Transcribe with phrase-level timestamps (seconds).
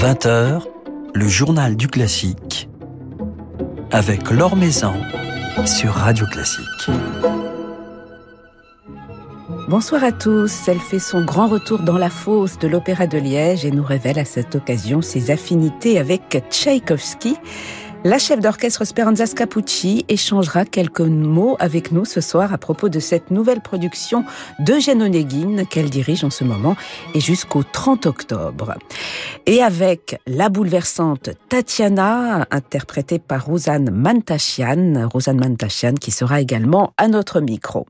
[0.00, 0.62] 20h,
[1.12, 2.70] le journal du classique
[3.90, 4.94] avec Laure Maison
[5.66, 6.88] sur Radio Classique.
[9.68, 10.68] Bonsoir à tous.
[10.68, 14.18] Elle fait son grand retour dans la fosse de l'Opéra de Liège et nous révèle
[14.18, 17.36] à cette occasion ses affinités avec Tchaïkovski.
[18.02, 22.98] La chef d'orchestre Speranza Scapucci échangera quelques mots avec nous ce soir à propos de
[22.98, 24.24] cette nouvelle production
[24.58, 26.76] d'Eugène Onegin qu'elle dirige en ce moment
[27.14, 28.72] et jusqu'au 30 octobre.
[29.44, 37.06] Et avec la bouleversante Tatiana, interprétée par Rosanne Mantashian, Rosanne Mantashian qui sera également à
[37.06, 37.86] notre micro.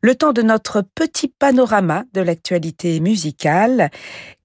[0.00, 3.90] Le temps de notre petit panorama de l'actualité musicale.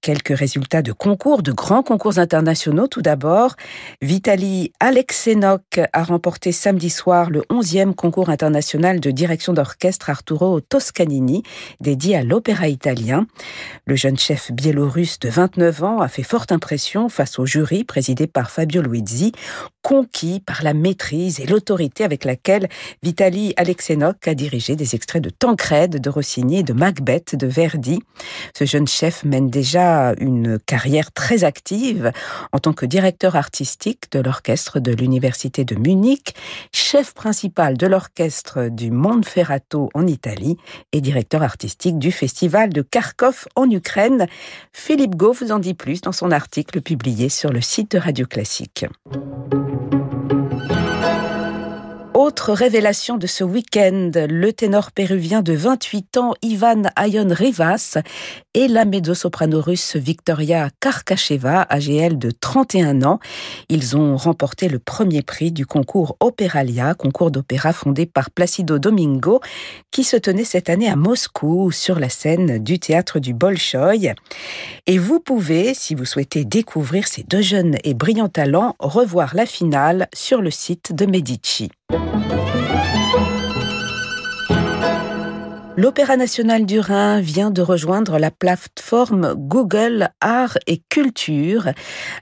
[0.02, 3.54] Quelques résultats de concours, de grands concours internationaux tout d'abord.
[4.00, 11.44] Vitali Alexenok a remporté samedi soir le 11e concours international de direction d'orchestre Arturo Toscanini,
[11.80, 13.28] dédié à l'opéra italien.
[13.86, 18.26] Le jeune chef biélorusse de 29 ans a fait forte impression face au jury présidé
[18.26, 19.30] par Fabio Luizzi,
[19.82, 22.68] conquis par la maîtrise et l'autorité avec laquelle
[23.04, 28.00] Vitali Alexenok a dirigé des extraits de Tancred, de Rossini et de Macbeth de Verdi.
[28.56, 32.12] Ce jeune chef mène déjà une carrière très active
[32.52, 36.34] en tant que directeur artistique de l'orchestre de l'Université de Munich,
[36.72, 40.56] chef principal de l'orchestre du Monferrato en Italie
[40.92, 44.26] et directeur artistique du festival de Kharkov en Ukraine.
[44.72, 48.26] Philippe Gau vous en dit plus dans son article publié sur le site de Radio
[48.26, 48.86] Classique.
[52.14, 57.98] Autre révélation de ce week-end, le ténor péruvien de 28 ans Ivan Ayon Rivas
[58.54, 63.18] et la mezzo-soprano russe Victoria Karkacheva, AGL de 31 ans.
[63.68, 69.40] Ils ont remporté le premier prix du concours Operalia, concours d'opéra fondé par Placido Domingo,
[69.90, 74.14] qui se tenait cette année à Moscou sur la scène du théâtre du Bolchoï.
[74.86, 79.46] Et vous pouvez, si vous souhaitez découvrir ces deux jeunes et brillants talents, revoir la
[79.46, 81.70] finale sur le site de Medici.
[85.74, 91.70] L'Opéra national du Rhin vient de rejoindre la plateforme Google Art et Culture,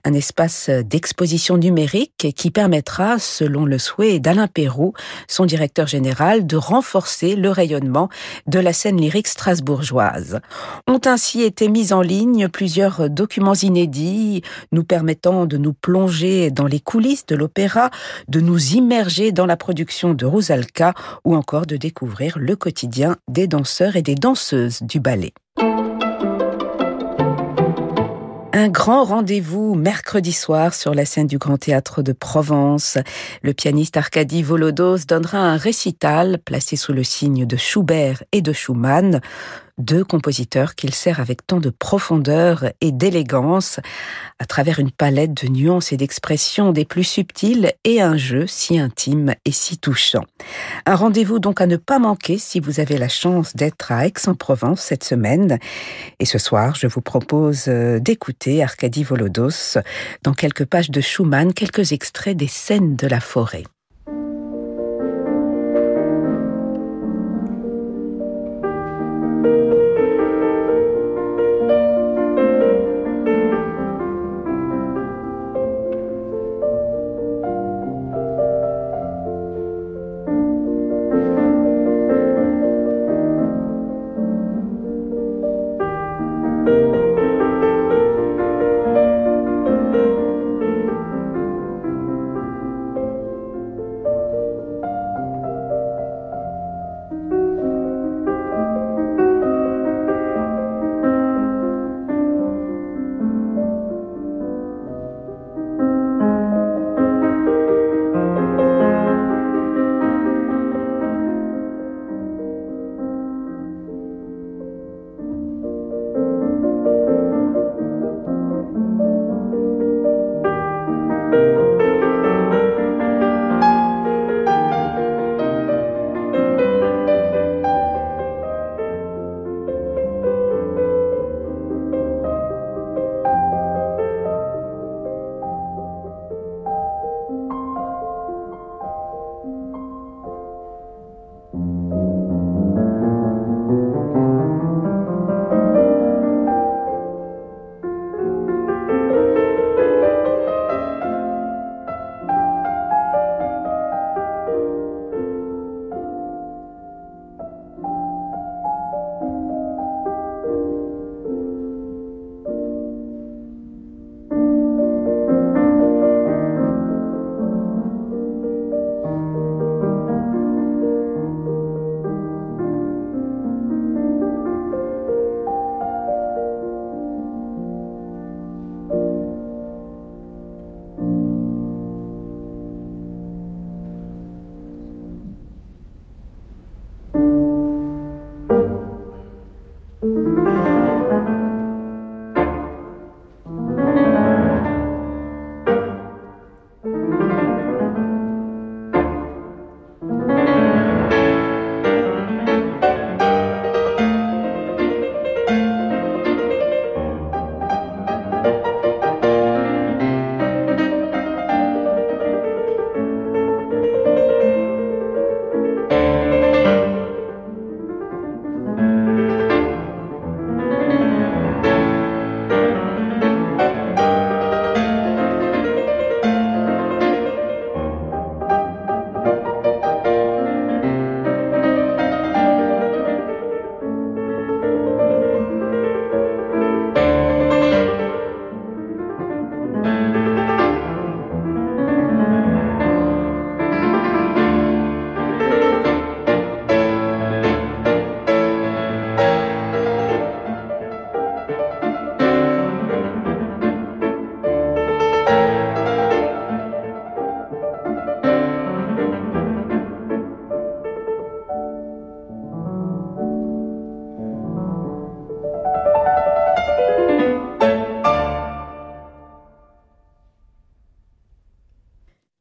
[0.04, 4.92] un espace d'exposition numérique qui permettra, selon le souhait d'Alain Perroux,
[5.26, 8.08] son directeur général, de renforcer le rayonnement
[8.46, 10.38] de la scène lyrique strasbourgeoise.
[10.86, 16.68] Ont ainsi été mis en ligne plusieurs documents inédits nous permettant de nous plonger dans
[16.68, 17.90] les coulisses de l'opéra,
[18.28, 20.94] de nous immerger dans la production de Rusalka
[21.24, 25.32] ou encore de découvrir le quotidien des danseurs et des danseuses du ballet.
[28.52, 32.98] Un grand rendez-vous mercredi soir sur la scène du Grand Théâtre de Provence.
[33.42, 38.52] Le pianiste Arkady Volodos donnera un récital placé sous le signe de Schubert et de
[38.52, 39.20] Schumann
[39.80, 43.80] deux compositeurs qu'il sert avec tant de profondeur et d'élégance,
[44.38, 48.78] à travers une palette de nuances et d'expressions des plus subtiles et un jeu si
[48.78, 50.24] intime et si touchant.
[50.86, 54.80] Un rendez-vous donc à ne pas manquer si vous avez la chance d'être à Aix-en-Provence
[54.80, 55.58] cette semaine.
[56.18, 59.78] Et ce soir, je vous propose euh, d'écouter Arkady Volodos
[60.22, 63.64] dans quelques pages de Schumann, quelques extraits des scènes de la forêt.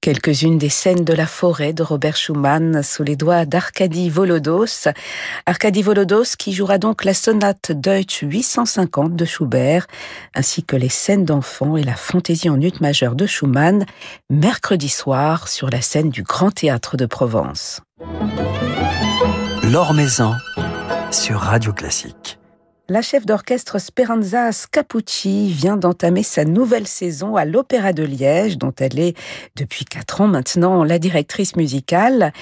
[0.09, 4.87] Quelques-unes des scènes de la forêt de Robert Schumann sous les doigts d'Arkady Volodos.
[5.45, 9.85] Arkady Volodos qui jouera donc la sonate Deutsch 850 de Schubert,
[10.33, 13.85] ainsi que les scènes d'enfants et la fantaisie en ut majeure de Schumann,
[14.31, 17.81] mercredi soir sur la scène du Grand Théâtre de Provence.
[19.93, 20.33] Maison
[21.11, 22.38] sur Radio Classique.
[22.91, 28.73] La chef d'orchestre Speranza Scapucci vient d'entamer sa nouvelle saison à l'Opéra de Liège, dont
[28.79, 29.15] elle est
[29.55, 32.33] depuis quatre ans maintenant la directrice musicale.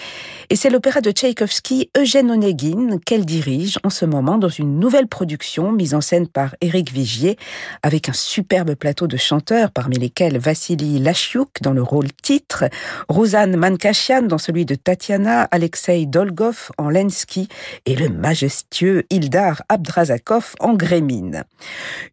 [0.50, 5.08] Et c'est l'opéra de Tchaïkovski Eugène Onegin qu'elle dirige en ce moment dans une nouvelle
[5.08, 7.36] production mise en scène par Éric Vigier,
[7.84, 12.64] avec un superbe plateau de chanteurs, parmi lesquels Vassili Lachiouk dans le rôle titre,
[13.10, 17.50] Rosanne Mankashian dans celui de Tatiana, Alexei Dolgov en Lensky
[17.86, 21.44] et le majestueux Ildar Abdrazakov en Grémine.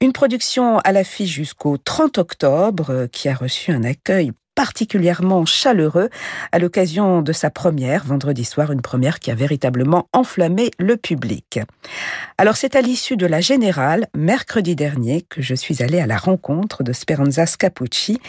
[0.01, 6.09] Une production à l'affiche jusqu'au 30 octobre euh, qui a reçu un accueil particulièrement chaleureux
[6.53, 11.61] à l'occasion de sa première vendredi soir, une première qui a véritablement enflammé le public.
[12.39, 16.17] Alors c'est à l'issue de la générale, mercredi dernier, que je suis allée à la
[16.17, 18.21] rencontre de Speranza Scapucci,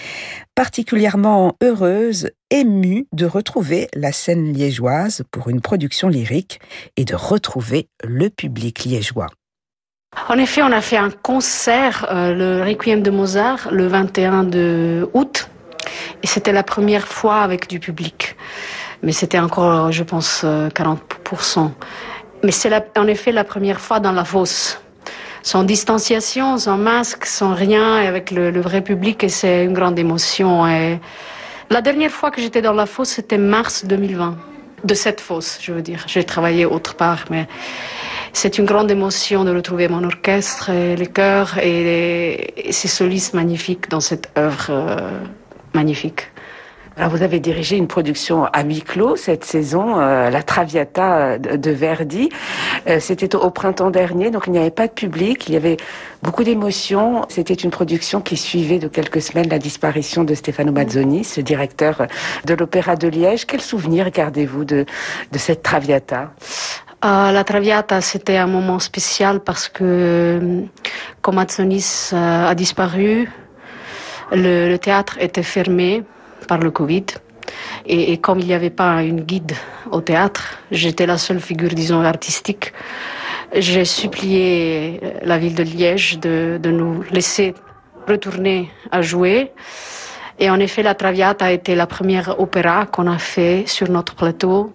[0.55, 6.59] particulièrement heureuse, émue de retrouver la scène liégeoise pour une production lyrique
[6.97, 9.27] et de retrouver le public liégeois.
[10.29, 15.07] En effet, on a fait un concert, euh, le Requiem de Mozart, le 21 de
[15.13, 15.49] août.
[16.23, 18.35] Et c'était la première fois avec du public.
[19.03, 20.45] Mais c'était encore, je pense, 40%.
[20.45, 21.67] Euh,
[22.43, 24.81] Mais c'est en effet la première fois dans la fosse.
[25.43, 29.23] Sans distanciation, sans masque, sans rien, avec le, le vrai public.
[29.23, 30.65] Et c'est une grande émotion.
[30.65, 30.99] Et
[31.69, 34.35] la dernière fois que j'étais dans la fosse, c'était mars 2020.
[34.85, 36.03] De cette fosse, je veux dire.
[36.05, 37.47] J'ai travaillé autre part, mais
[38.33, 43.89] c'est une grande émotion de retrouver mon orchestre et les chœurs et, ces solistes magnifiques
[43.89, 45.09] dans cette œuvre euh,
[45.73, 46.27] magnifique.
[46.97, 51.71] Alors vous avez dirigé une production à huis clos cette saison, euh, la Traviata de,
[51.71, 52.29] Verdi.
[52.87, 55.77] Euh, c'était au, printemps dernier, donc il n'y avait pas de public, il y avait
[56.23, 57.23] beaucoup d'émotions.
[57.27, 62.07] C'était une production qui suivait de quelques semaines la disparition de Stefano Mazzoni, ce directeur
[62.45, 63.45] de l'Opéra de Liège.
[63.45, 64.85] Quel souvenir gardez-vous de,
[65.31, 66.31] de cette Traviata?
[67.05, 70.63] Euh, la Traviata, c'était un moment spécial parce que
[71.21, 73.29] comme Atsonis euh, a disparu,
[74.31, 76.03] le, théâtre était fermé
[76.47, 77.05] par le Covid.
[77.85, 79.53] Et, comme il n'y avait pas une guide
[79.91, 82.73] au théâtre, j'étais la seule figure, disons, artistique.
[83.53, 87.53] J'ai supplié la ville de Liège de, de nous laisser
[88.07, 89.51] retourner à jouer.
[90.39, 94.15] Et en effet, la Traviata a été la première opéra qu'on a fait sur notre
[94.15, 94.73] plateau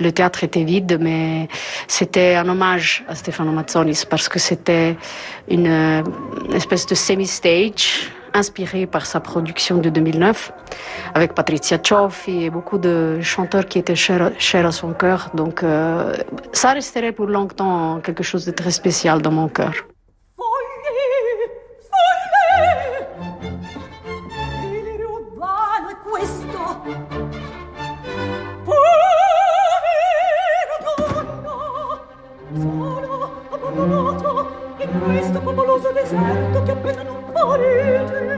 [0.00, 1.48] le théâtre était vide, mais
[1.86, 4.96] c'était un hommage à Stefano Mazzonis parce que c'était
[5.48, 6.04] une,
[6.52, 10.52] espèce de semi-stage inspiré par sa production de 2009
[11.14, 14.32] avec Patrizia Cioffi et beaucoup de chanteurs qui étaient chers,
[14.66, 15.30] à son cœur.
[15.34, 16.14] Donc euh,
[16.52, 19.72] ça resterait pour longtemps quelque chose de très spécial dans mon cœur.
[35.28, 38.37] questo popoloso deserto che appena non morite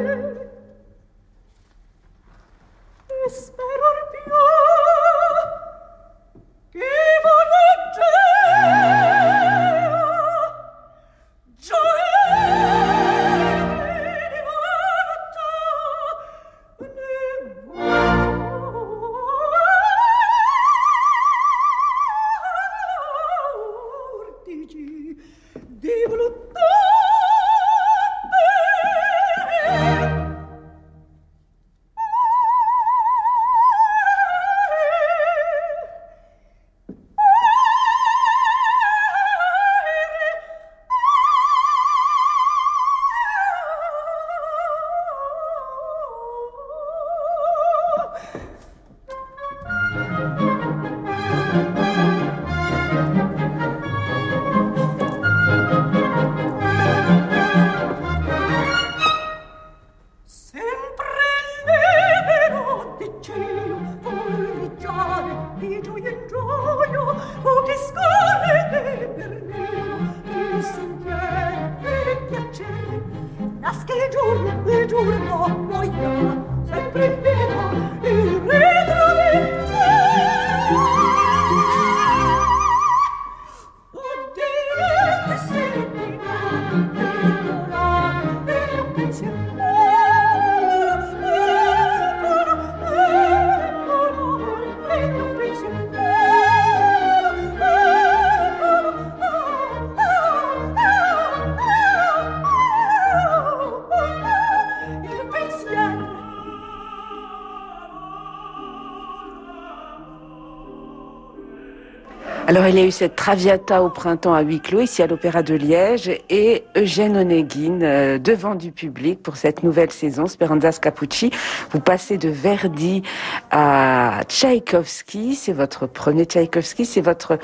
[112.51, 115.45] Alors il y a eu cette Traviata au printemps à huis clos ici à l'Opéra
[115.45, 121.31] de Liège et Eugène Onegin euh, devant du public pour cette nouvelle saison Speranza Scapucci.
[121.71, 123.05] Vous passez de Verdi
[123.53, 127.39] à Tchaïkovski, c'est votre premier Tchaïkovski, c'est votre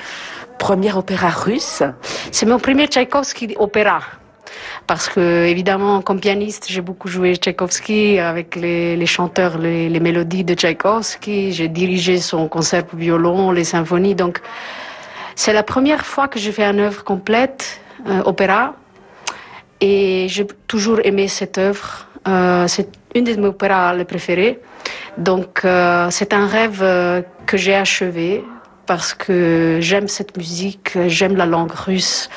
[0.59, 1.83] premier opéra russe.
[2.33, 4.01] C'est mon premier Tchaïkovski opéra
[4.87, 10.43] parce que évidemment comme pianiste j'ai beaucoup joué Tchaïkovski avec les, chanteurs les, les, mélodies
[10.43, 14.41] de Tchaïkovski j'ai dirigé son concert pour violon les symphonies donc
[15.37, 18.73] c'est la première fois que je fais une œuvre complète, euh, opéra,
[19.79, 22.07] et j'ai toujours aimé cette œuvre.
[22.27, 24.59] Euh, c'est une de mes opéras les préférés.
[25.19, 26.83] Donc euh, c'est un rêve
[27.45, 28.43] que j'ai achevé
[28.87, 32.29] parce que j'aime cette musique, j'aime la langue russe,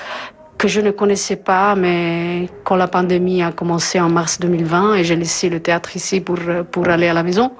[0.60, 5.04] que je ne connaissais pas, mais quand la pandémie a commencé en mars 2020 et
[5.04, 6.36] j'ai laissé le théâtre ici pour,
[6.70, 7.52] pour aller à la maison,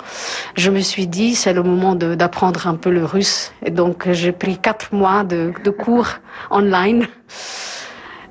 [0.54, 3.52] je me suis dit, c'est le moment d'apprendre un peu le russe.
[3.64, 6.09] Et donc, j'ai pris quatre mois de, de cours
[6.50, 7.07] online.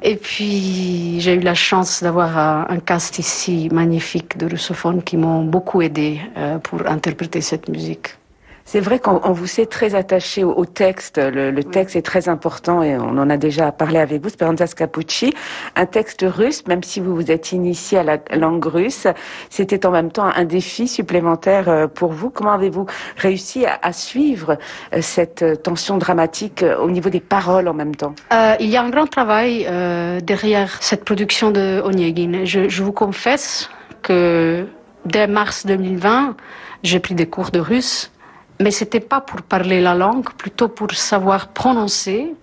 [0.04, 2.38] Et puis, j'ai eu la chance d'avoir
[2.72, 8.10] un cast ici magnifique de russophones qui m'ont beaucoup aidé euh, pour interpréter cette musique.
[8.72, 11.18] C'est vrai qu'on vous sait très attaché au, texte.
[11.18, 15.34] Le, texte est très important et on en a déjà parlé avec vous, Speranza Scapucci.
[15.76, 19.08] Un texte russe, même si vous vous êtes initié à la langue russe,
[19.50, 22.30] c'était en même temps un défi supplémentaire euh, pour vous.
[22.30, 22.86] Comment avez-vous
[23.18, 24.60] réussi à, suivre
[24.94, 28.14] euh, cette tension dramatique euh, au niveau des paroles en même temps?
[28.60, 29.68] Il y a un grand travail
[30.22, 32.46] derrière cette production de Onegin.
[32.46, 33.72] Je, je vous confesse
[34.04, 34.68] que
[35.08, 36.36] dès mars 2020,
[36.84, 38.12] j'ai pris des cours de russe
[38.60, 42.34] mais c'était pas pour parler la langue, plutôt pour savoir prononcer.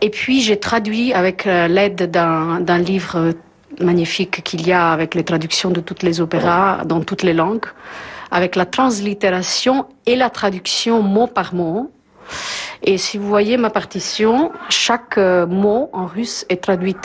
[0.00, 3.34] Et puis j'ai traduit avec euh, l'aide d'un livre
[3.80, 7.66] magnifique qu'il y a avec les traductions de toutes les opéras dans toutes les langues,
[8.30, 11.90] avec la translittération et la traduction mot par mot.
[12.82, 16.96] Et si vous voyez ma partition, chaque euh, mot en russe est traduit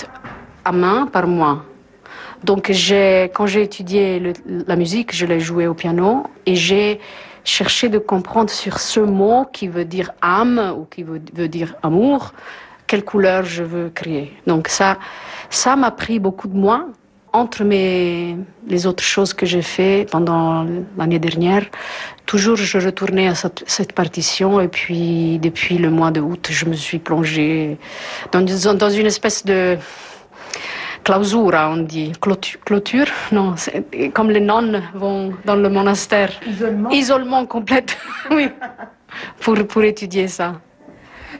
[0.63, 1.65] à main par moi.
[2.43, 2.71] Donc
[3.33, 6.99] quand j'ai étudié la musique, je l'ai joué au piano et j'ai
[7.45, 12.33] chercher de comprendre sur ce mot qui veut dire âme ou qui veut, dire amour,
[12.87, 14.33] quelle couleur je veux créer.
[14.47, 14.97] Donc ça,
[15.49, 16.87] ça m'a pris beaucoup de mois.
[17.31, 20.65] Entre mes, les autres choses que j'ai fait pendant
[20.97, 21.65] l'année dernière,
[22.25, 26.63] toujours je retournais à cette, cette, partition et puis depuis le mois de août, je
[26.63, 27.77] me suis plongée
[28.31, 28.41] dans,
[28.75, 29.77] dans une espèce de
[31.05, 32.11] clausura, on dit.
[32.19, 33.55] Clôture, Non,
[34.13, 36.31] comme les nonnes vont dans le monastère.
[36.45, 36.89] Isolement.
[36.89, 37.85] Isolement complet,
[38.31, 38.49] oui,
[39.39, 40.55] pour, pour étudier ça.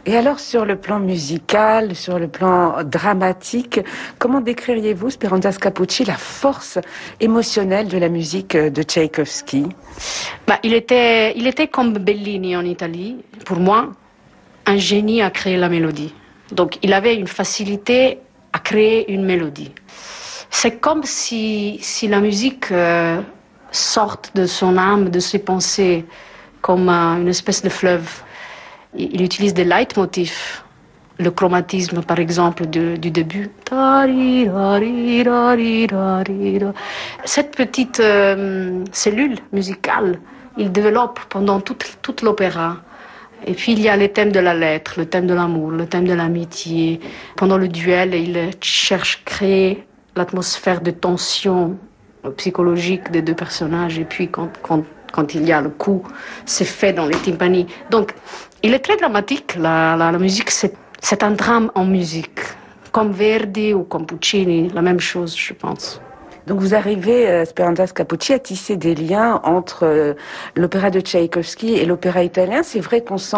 [0.05, 3.79] Et alors, sur le plan musical, sur le plan dramatique,
[4.19, 6.77] comment décririez-vous, Speranza Scapucci, la force
[7.19, 9.65] émotionnelle de la musique de Tchaïkovski?
[10.45, 13.93] Bah, il, était, il était comme Bellini en Italie, pour moi,
[14.67, 16.13] un génie à créer la mélodie.
[16.51, 18.19] Donc, il avait une facilité
[18.56, 19.74] à créer une mélodie.
[20.50, 23.22] C'est comme si, si la musique euh,
[23.72, 26.06] sorte de son âme, de ses pensées,
[26.62, 28.10] comme euh, une espèce de fleuve.
[28.98, 30.64] Il, utilise des leitmotifs,
[31.20, 33.50] le chromatisme par exemple du début.
[37.26, 40.20] Cette petite euh, cellule musicale,
[40.58, 42.78] il développe pendant toute, toute l'opéra.
[43.48, 45.86] Et puis il y a les thèmes de la lettre, le thème de l'amour, le
[45.86, 47.00] thème de l'amitié.
[47.36, 49.84] Pendant le duel, il cherche à créer
[50.16, 51.78] l'atmosphère de tension
[52.38, 54.00] psychologique des deux personnages.
[54.00, 54.84] Et puis quand, quand,
[55.14, 56.02] quand il y a le coup,
[56.46, 57.68] c'est fait dans les tympanies.
[57.92, 58.16] Donc
[58.64, 59.56] il est très dramatique.
[59.58, 62.40] La, la, la musique, c'est un drame en musique.
[62.92, 66.02] Comme Verdi ou comme Puccini, la même chose, je pense.
[66.48, 70.14] Donc vous arrivez, euh, Speranza Scapucci, à tisser des liens entre euh,
[70.56, 72.62] l'opéra de Tchaïkovski et l'opéra italien.
[72.64, 73.38] C'est vrai qu'on sent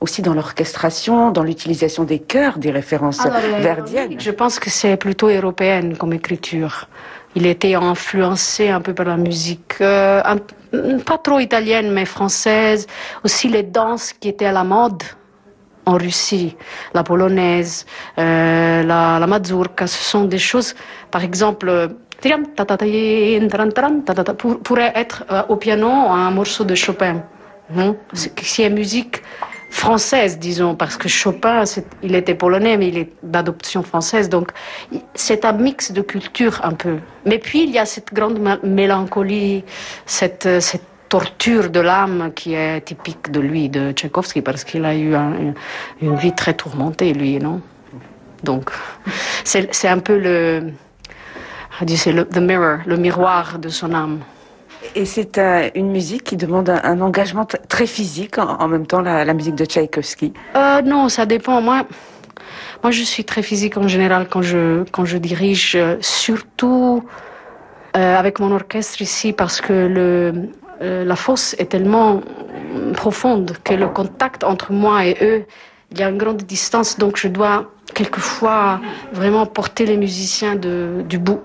[0.00, 4.20] aussi dans l'orchestration, dans l'utilisation des chœurs, des références Alors, euh, verdiennes.
[4.20, 6.88] Je pense que c'est plutôt européenne comme écriture.
[7.34, 12.86] Il était influencé un peu par la musique, euh, un- pas trop italienne, mais française.
[13.24, 15.02] Aussi les danses qui étaient à la mode
[15.84, 16.56] en Russie,
[16.94, 17.86] la polonaise,
[18.18, 20.74] euh, la, la mazurka, ce sont des choses,
[21.10, 21.90] par exemple,
[24.62, 27.22] pourrait être euh, au piano un morceau de Chopin.
[27.76, 27.94] hein.
[28.14, 29.22] C'est une musique
[29.70, 31.64] française, disons, parce que Chopin,
[32.02, 34.50] il était polonais, mais il est d'adoption française, donc
[35.14, 36.96] c'est un mix de culture un peu.
[37.24, 39.64] Mais puis il y a cette grande mélancolie,
[40.06, 44.84] cette, euh, cette torture de l'âme qui est typique de lui, de Tchaïkovski, parce qu'il
[44.84, 45.54] a eu un-
[46.00, 47.60] une, vie très tourmentée, lui, non?
[48.42, 48.70] Donc,
[49.44, 50.72] c'est un peu le,
[51.84, 54.20] dit c'est le the mirror, le miroir de son âme.
[54.94, 58.86] Et c'est euh, une musique qui demande un, un engagement très physique, en, en même
[58.86, 60.32] temps la, la musique de Tchaïkovski.
[60.54, 61.60] Euh, non, ça dépend.
[61.60, 61.84] Moi,
[62.82, 67.04] moi, je suis très physique en général quand je, quand je dirige, euh, surtout
[67.96, 72.20] euh, avec mon orchestre ici, parce que le, la fosse est tellement
[72.92, 75.44] profonde que le contact entre moi et eux,
[75.90, 78.80] il y a une grande distance, donc je dois quelquefois
[79.12, 81.40] vraiment porter les musiciens de, du bout.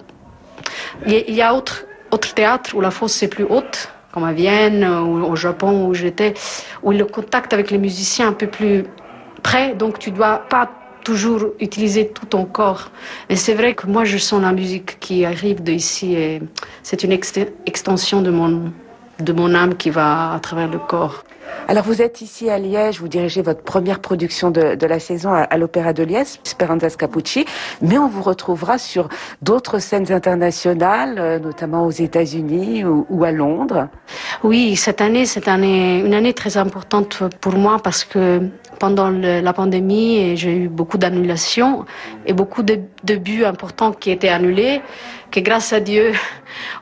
[1.07, 4.83] Il y a- autre, autre théâtre où la fosse est plus haute, comme à Vienne
[4.85, 6.33] ou au Japon où j'étais,
[6.83, 8.83] où le contact avec les musiciens est un peu plus
[9.41, 10.69] près, donc tu dois pas
[11.03, 12.91] toujours utiliser tout ton corps.
[13.29, 16.41] Mais c'est vrai que moi je sens la musique qui arrive de ici et
[16.83, 18.71] c'est une ext- extension de mon,
[19.19, 21.23] de mon âme qui va à travers le corps.
[21.67, 25.57] Alors vous êtes ici à Liège, vous dirigez votre première production de, la saison à,
[25.57, 27.45] l'Opéra de Liège, Speranza Scapucci,
[27.81, 29.09] mais on vous retrouvera sur
[29.41, 33.87] d'autres scènes internationales, euh, notamment aux États-Unis ou, à Londres.
[34.43, 38.41] Oui, cette année, c'est une année très importante pour moi parce que
[38.79, 41.85] pendant la pandémie, j'ai eu beaucoup d'annulations
[42.25, 44.81] et beaucoup de débuts importants qui étaient annulés,
[45.31, 46.13] que grâce à Dieu,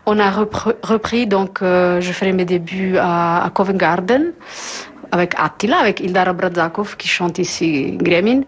[0.05, 1.27] on a repris.
[1.27, 4.31] Donc, euh, je ferai mes débuts à, Covent Garden
[5.11, 8.41] avec Attila, avec Ildara Brazakov qui chante ici Gremin.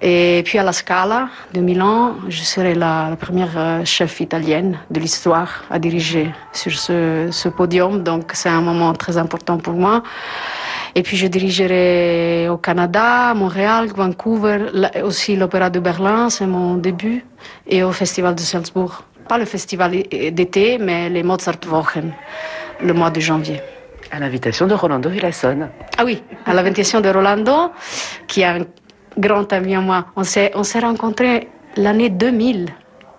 [0.00, 4.78] Et puis à la Scala de Milan, je serai la, la première euh, chef italienne
[4.90, 8.02] de l'histoire à diriger sur ce, ce podium.
[8.02, 10.02] Donc c'est un moment très important pour moi.
[10.94, 14.58] Et puis je dirigerai au Canada, Montréal, Vancouver,
[15.02, 17.24] aussi l'Opéra de Berlin, c'est mon début,
[17.66, 19.02] et au Festival de Salzbourg.
[19.28, 19.92] Pas le festival
[20.32, 22.12] d'été, mais les Mozartwochen,
[22.82, 23.62] le mois de janvier.
[24.10, 25.68] À l'invitation de Rolando Villasson.
[25.96, 27.70] Ah oui, à l'invitation de Rolando,
[28.26, 28.66] qui est un
[29.16, 30.06] grand ami à moi.
[30.16, 32.68] On s'est, on s'est rencontrés l'année 2000.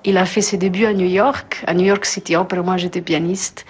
[0.06, 2.62] Il a fait ses débuts à New York, à New York City Opera.
[2.62, 3.66] Moi, j'étais pianiste.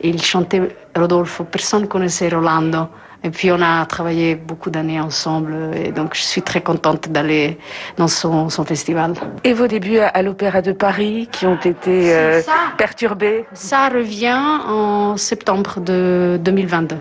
[0.00, 0.62] Et il chantait
[0.94, 1.44] Rodolfo.
[1.44, 2.88] Personne ne connaissait Rolando.
[3.22, 5.54] Et puis, on a travaillé beaucoup d'années ensemble.
[5.74, 7.58] Et donc, je suis très contente d'aller
[7.96, 9.12] dans son, son festival.
[9.44, 12.52] Et vos débuts à, l'Opéra de Paris qui ont été euh, ça.
[12.78, 13.44] perturbés?
[13.52, 16.96] Ça revient en septembre de 2022.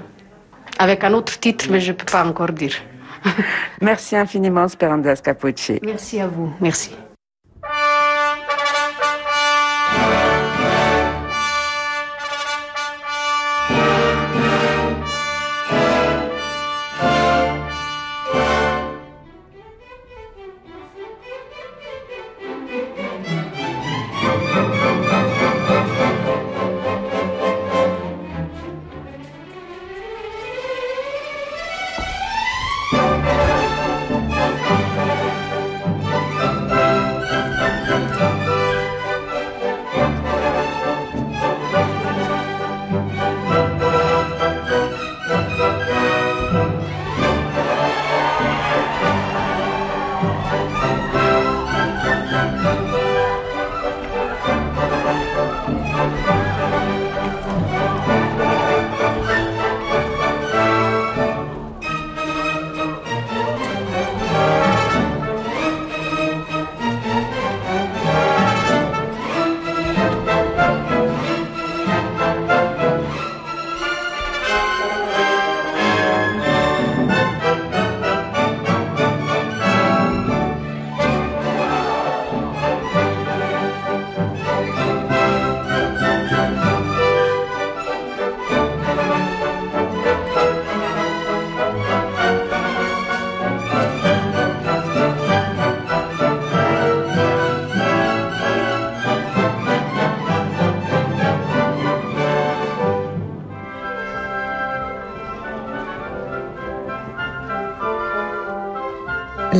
[0.78, 2.76] Avec un autre titre, mais je ne peux pas encore dire.
[3.82, 5.80] Merci infiniment, Speranza Scapucci.
[5.84, 6.52] Merci à vous.
[6.60, 6.92] Merci.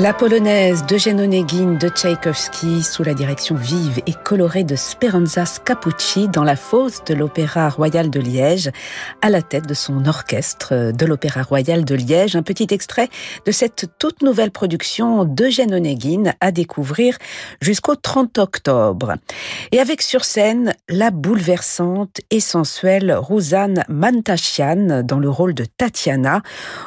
[0.02, 6.30] La polonaise d'Eugène Onegin de Tchaïkovski sous la direction vive et colorée de Speranza Scapucci
[6.30, 8.72] dans la fosse de l'Opéra Royal de Liège
[9.22, 12.38] à la tête de son orchestre de l'Opéra Royal de Liège.
[12.38, 13.10] Un petit extrait
[13.46, 17.18] de cette toute nouvelle production d'Eugène Onegin à découvrir
[17.60, 19.16] jusqu'au 30 octobre.
[19.74, 26.42] Et avec sur scène la bouleversante et sensuelle Rouzane Mantashian dans le rôle de Tatiana.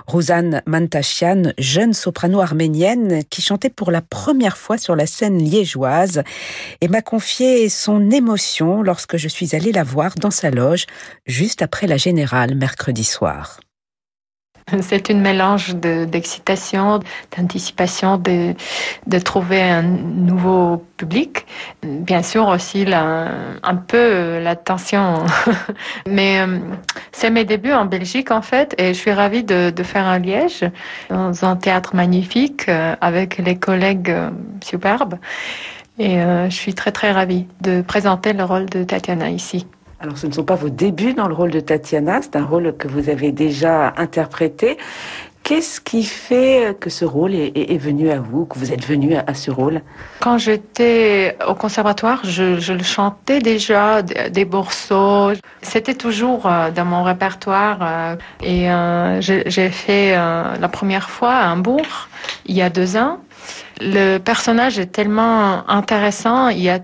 [0.06, 6.22] Rouzane Mantashian, jeune soprano arménienne qui chantait pour la première fois sur la scène liégeoise
[6.80, 10.86] et m'a confié son émotion lorsque je suis allée la voir dans sa loge
[11.26, 13.60] juste après la générale mercredi soir.
[14.80, 17.00] C'est une mélange d'excitation,
[17.36, 18.54] d'anticipation, de,
[19.06, 21.46] de, trouver un nouveau public.
[21.82, 25.24] Bien sûr aussi un peu la tension.
[26.08, 26.58] Mais euh,
[27.10, 30.18] c'est mes débuts en Belgique en fait et je suis ravie de, de faire un
[30.18, 30.64] Liège
[31.10, 34.30] dans un théâtre magnifique euh, avec les collègues euh,
[34.62, 35.16] superbes.
[35.98, 39.66] Et je suis très très ravie de présenter le rôle de Tatiana ici.
[40.02, 42.76] Alors ce ne sont pas vos débuts dans le rôle de Tatiana, c'est un rôle
[42.76, 44.76] que vous avez déjà interprété.
[45.44, 49.34] Qu'est-ce qui fait que ce rôle est, venu à vous, que vous êtes venu à,
[49.34, 49.80] ce rôle?
[50.18, 55.32] Quand j'étais au conservatoire, je, le chantais déjà des morceaux.
[55.62, 57.78] C'était toujours euh, dans mon répertoire.
[57.82, 62.08] Euh, et euh, j'ai fait la première fois à Hambourg,
[62.46, 63.18] il y a deux ans.
[63.80, 66.48] Le personnage est tellement intéressant.
[66.48, 66.78] Il y a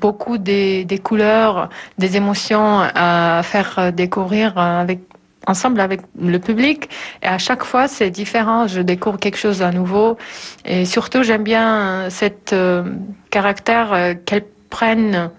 [0.00, 5.00] beaucoup des, couleurs, des émotions à faire découvrir avec
[5.48, 6.88] ensemble avec le public.
[7.22, 8.66] Et à chaque fois c'est différent.
[8.66, 10.16] Je découvre quelque chose à nouveau.
[10.64, 12.08] Et surtout j'aime bien
[12.52, 12.84] euh,
[13.30, 15.30] caractère euh, qu'elle prenne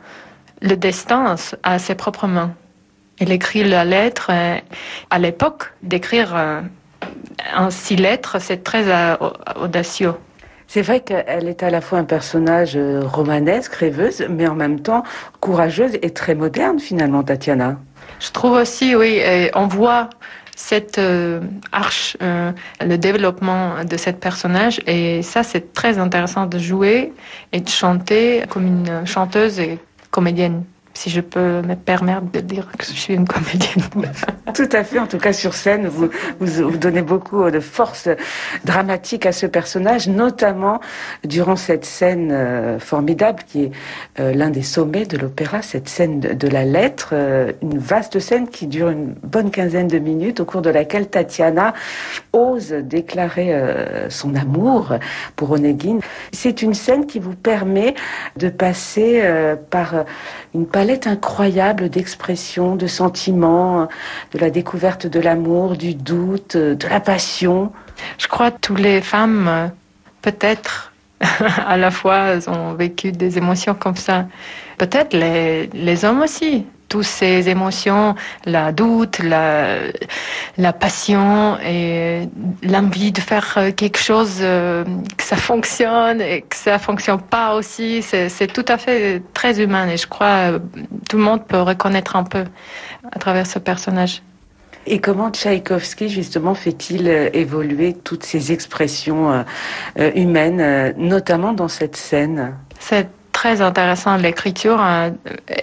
[0.62, 2.54] le destin à ses propres mains.
[3.20, 4.32] Elle écrit la lettre
[5.10, 6.62] à l'époque d'écrire euh,
[7.56, 8.86] en six lettres c'est très
[9.56, 10.14] audacieux
[10.70, 14.82] c'est vrai qu'elle est à la fois un personnage euh, romanesque, rêveuse, mais en même
[14.82, 15.04] temps
[15.40, 17.80] courageuse et très moderne finalement, Tatiana.
[18.20, 19.20] Je trouve aussi, oui,
[19.56, 20.10] on voit
[20.56, 21.40] cette euh,
[21.72, 22.52] arche, euh,
[22.86, 24.80] le développement de cette personnage.
[24.86, 27.14] Et ça, c'est très intéressant de jouer
[27.52, 29.80] et de chanter comme une chanteuse et
[30.12, 30.64] comédienne
[31.00, 33.86] si je peux me permettre de dire que je suis une comédienne.
[34.54, 36.10] Tout à fait, en tout cas sur scène, vous,
[36.42, 38.10] vous, donnez beaucoup de force
[38.66, 40.82] dramatique à ce personnage, notamment
[41.24, 43.72] durant cette scène euh, formidable qui est
[44.20, 48.50] euh, l'un des sommets de l'opéra, cette scène de, la lettre, euh, une vaste scène
[48.50, 51.74] qui dure une bonne quinzaine de minutes, au cours de laquelle Tatiana
[52.34, 53.56] ose déclarer
[54.10, 54.96] son amour
[55.36, 56.00] pour Onegin.
[56.34, 57.96] C'est une scène qui vous permet
[58.36, 59.24] de passer
[59.70, 60.06] par
[60.54, 63.88] une palette incroyable d'expressions, de sentiments,
[64.34, 67.72] de la découverte de l'amour, du doute, de la passion.
[68.18, 69.72] Je crois que toutes les femmes,
[70.22, 70.94] peut-être,
[71.68, 74.28] à la fois, ont vécu des émotions comme ça.
[74.78, 79.78] Peut-être les hommes aussi toutes ces émotions, la doute, la,
[80.58, 82.28] la passion et
[82.64, 84.84] l'envie de faire quelque chose euh,
[85.16, 89.88] que ça fonctionne et que ça fonctionne pas aussi, c'est tout à fait très humain
[89.88, 90.60] et je crois euh,
[91.08, 92.44] tout le monde peut reconnaître un peu
[93.12, 94.22] à travers ce personnage.
[94.88, 99.46] Et comment Tchaïkovski, justement, fait-il euh, évoluer toutes ces expressions
[100.16, 102.56] humaines, notamment dans cette scène?
[103.40, 104.80] Très intéressant l'écriture.
[104.82, 105.12] Euh,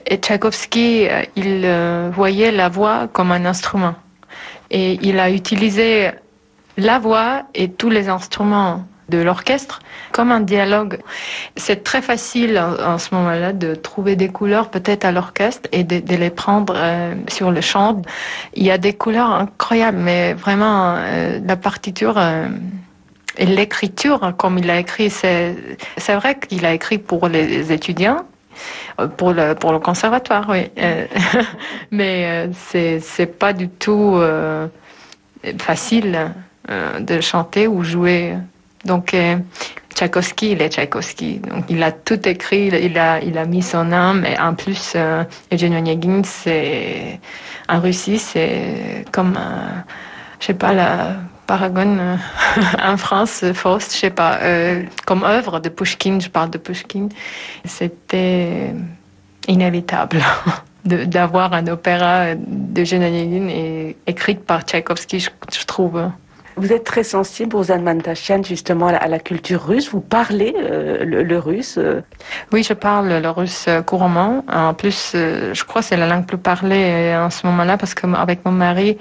[0.07, 3.95] et Tchaïkovski, euh, il euh, voyait la voix comme un instrument.
[4.71, 6.11] Et il a utilisé
[6.79, 10.99] la voix et tous les instruments de l'orchestre comme un dialogue.
[11.57, 16.17] C'est très facile en, ce moment-là de trouver des couleurs peut-être à l'orchestre et de,
[16.17, 16.75] les prendre
[17.29, 18.03] sur le chant.
[18.55, 20.97] Il y a des couleurs incroyables, mais vraiment
[21.51, 22.19] la partiture
[23.39, 25.55] l'écriture, comme il a écrit, c'est,
[26.09, 28.25] vrai qu'il a écrit pour les étudiants,
[29.01, 30.71] euh, pour le, conservatoire, oui.
[30.79, 31.07] Euh,
[31.91, 34.21] mais euh, c'est, pas du tout
[35.59, 36.33] facile
[36.69, 38.35] de chanter ou jouer.
[38.85, 39.15] Donc,
[39.97, 41.39] Tchaïkovski, il est Tchaïkovski.
[41.39, 44.27] Donc, il a tout écrit, il a, mis son âme.
[44.27, 47.19] Et en plus, euh, Evgeny Onegin, c'est,
[47.69, 49.39] en Russie, c'est comme,
[50.39, 52.17] je sais pas, la, Paragon euh,
[52.83, 57.09] en France, Faust, je sais pas, euh, comme œuvre de Pushkin, je parle de Pushkin,
[57.65, 58.75] c'était
[59.47, 60.21] inévitable
[60.85, 66.11] d'avoir un opéra de Onegin et écrit par Tchaïkovski, je, trouve.
[66.59, 69.91] Vous êtes très sensible, Rosanne Mantashian, justement à la, culture russe.
[69.91, 72.01] Vous parlez euh, le, russe euh?
[72.51, 74.43] Oui, je parle le russe couramment.
[74.51, 77.93] En plus, euh, je crois que c'est la langue plus parlée en ce moment-là parce
[77.93, 78.97] qu'avec mon mari,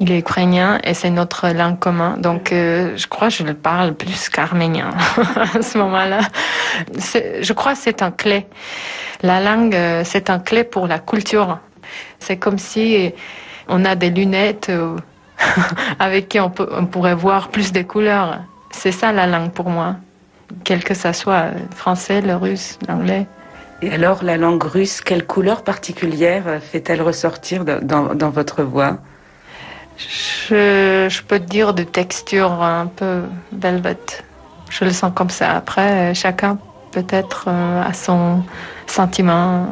[0.00, 2.16] il est ukrainien et c'est notre langue commune.
[2.18, 4.90] Donc, je crois que je le parle plus qu'arménien
[5.54, 6.18] à ce moment-là.
[6.92, 8.46] Je crois que c'est un clé.
[9.22, 11.60] La langue, c'est un clé pour la culture.
[12.18, 13.12] C'est comme si
[13.68, 14.72] on a des lunettes
[15.98, 18.40] avec qui on, pourrait voir plus de couleurs.
[18.70, 19.96] C'est ça la langue pour moi,
[20.64, 23.26] quel que ça soit, le français, le russe, l'anglais.
[23.82, 28.98] Et alors, la langue russe, quelle couleur particulière fait-elle ressortir dans, votre voix?
[29.98, 33.22] Je, je, peux dire de texture un peu
[33.52, 33.96] velvet.
[34.70, 35.52] Je le sens comme ça.
[35.52, 36.58] Après, chacun
[36.96, 38.42] peut-être euh, a son
[38.86, 39.68] sentiment,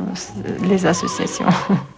[0.62, 1.46] les associations.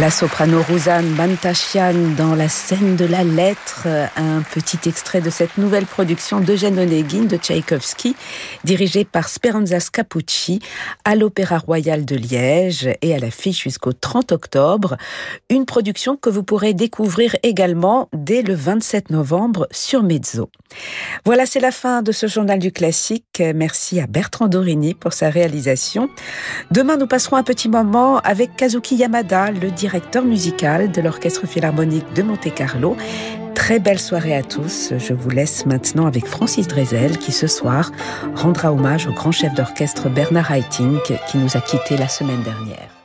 [0.00, 5.56] La soprano Rosanne Bantashian dans la scène de la lettre, un petit extrait de cette
[5.56, 8.14] nouvelle production d'Eugène Onegin de Tchaïkovski,
[8.64, 10.60] dirigée par Speranza Scapucci
[11.06, 14.98] à l'Opéra Royal de Liège et à l'affiche jusqu'au 30 octobre.
[15.48, 20.50] Une production que vous pourrez découvrir également dès le 27 novembre sur Mezzo.
[21.24, 23.42] Voilà, c'est la fin de ce journal du classique.
[23.54, 26.10] Merci à Bertrand Dorini pour sa réalisation.
[26.70, 32.12] Demain, nous passerons un petit moment avec Kazuki Yamada, le directeur musical de l'Orchestre Philharmonique
[32.12, 32.96] de Monte-Carlo.
[33.54, 34.92] Très belle soirée à tous.
[34.98, 37.92] Je vous laisse maintenant avec Francis Drezel qui ce soir
[38.34, 42.95] rendra hommage au grand chef d'orchestre Bernard Haitink qui nous a quittés la semaine dernière.